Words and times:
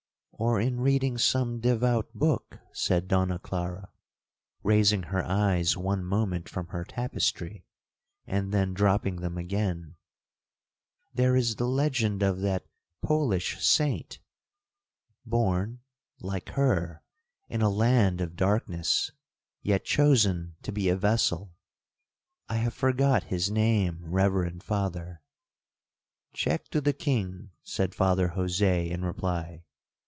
'—'Or 0.41 0.59
in 0.59 0.79
reading 0.81 1.19
some 1.19 1.59
devout 1.59 2.15
book,' 2.15 2.57
said 2.71 3.07
Donna 3.07 3.37
Clara, 3.37 3.91
raising 4.63 5.03
her 5.03 5.23
eyes 5.23 5.77
one 5.77 6.03
moment 6.03 6.49
from 6.49 6.69
her 6.69 6.83
tapestry, 6.83 7.63
and 8.25 8.51
then 8.51 8.73
dropping 8.73 9.17
them 9.17 9.37
again; 9.37 9.97
'there 11.13 11.35
is 11.35 11.57
the 11.57 11.67
legend 11.67 12.23
of 12.23 12.39
that 12.41 12.65
Polish 13.03 13.63
saint,1 13.63 14.17
born, 15.27 15.81
like 16.21 16.49
her, 16.49 17.03
in 17.47 17.61
a 17.61 17.69
land 17.69 18.19
of 18.19 18.35
darkness, 18.35 19.11
yet 19.61 19.85
chosen 19.85 20.55
to 20.63 20.71
be 20.71 20.89
a 20.89 20.95
vessel—I 20.95 22.55
have 22.55 22.73
forgot 22.73 23.25
his 23.25 23.51
name, 23.51 23.99
reverend 24.01 24.63
Father.'—'Check 24.63 26.69
to 26.69 26.81
the 26.81 26.93
king,' 26.93 27.51
said 27.61 27.93
Father 27.93 28.29
Jose 28.29 28.89
in 28.89 29.05
reply. 29.05 29.65